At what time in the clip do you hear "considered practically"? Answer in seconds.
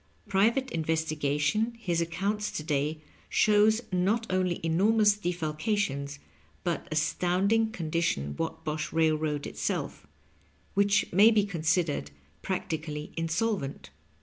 11.45-13.13